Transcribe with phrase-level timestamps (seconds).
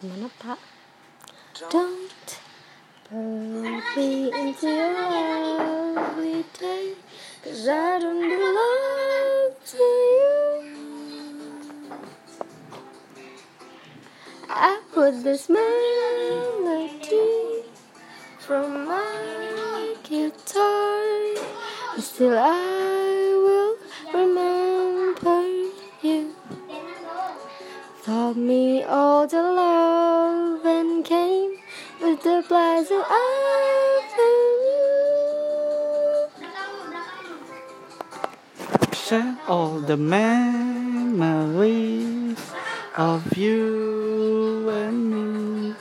[0.00, 0.58] Gimana pak?
[1.70, 2.38] Don't
[3.10, 3.18] put
[3.96, 6.94] me into your every day
[7.42, 10.38] Cause I don't belong to you
[14.48, 16.86] I put this melody
[18.38, 21.02] from my guitar
[21.94, 22.97] and Still I
[28.28, 31.56] Taught me all the love and came
[32.02, 34.44] with the blessing of you.
[38.92, 41.16] Share all the memories
[42.98, 45.74] of you and me,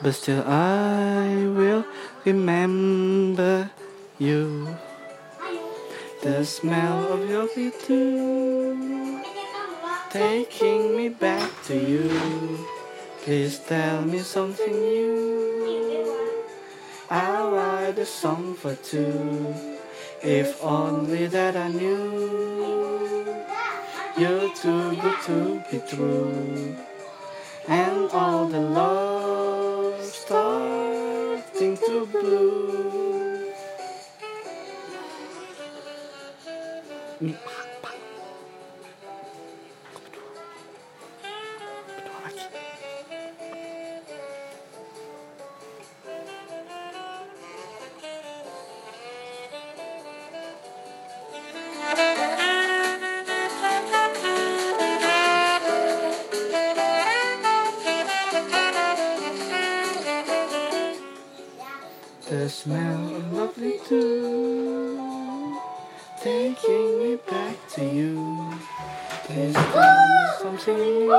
[0.00, 1.84] but still I will
[2.24, 3.68] remember
[4.16, 4.76] you.
[6.22, 9.39] The smell of your tattoo
[10.10, 12.10] taking me back to you.
[13.22, 16.16] Please tell me something new.
[17.08, 19.54] I'll write a song for two.
[20.22, 23.36] If only that I knew
[24.18, 26.76] you're too good to be true,
[27.68, 32.90] and all the love starting to bloom.
[62.30, 65.58] The smell of lovely too,
[66.22, 68.54] taking me back to you.
[69.26, 71.12] Tell something new.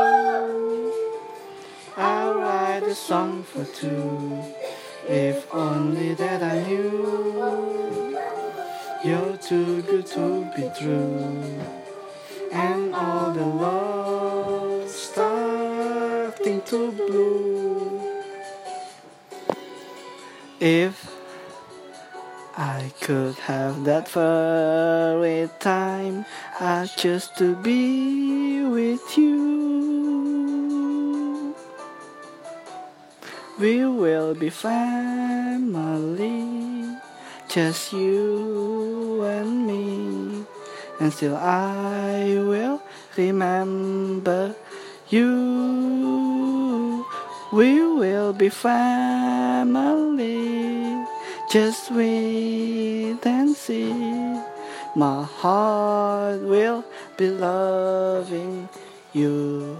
[1.97, 4.41] I'll write a song for two.
[5.09, 7.80] If only that I knew
[9.41, 11.59] too good to be true,
[12.51, 18.01] and all the love starting to bloom.
[20.59, 21.11] If
[22.55, 26.25] I could have that fairy time,
[26.59, 29.41] I choose to be with you.
[33.59, 35.81] We will be family,
[37.49, 38.80] just you
[39.31, 40.43] and me,
[40.99, 42.81] and still I will
[43.17, 44.55] remember
[45.09, 47.05] you.
[47.51, 49.85] We will be family,
[51.49, 53.93] just wait and see.
[54.95, 56.83] My heart will
[57.17, 58.67] be loving
[59.13, 59.79] you.